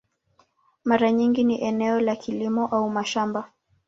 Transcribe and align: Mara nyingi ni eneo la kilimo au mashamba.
Mara 0.83 1.11
nyingi 1.11 1.43
ni 1.43 1.61
eneo 1.63 1.99
la 1.99 2.15
kilimo 2.15 2.67
au 2.67 2.89
mashamba. 2.89 3.51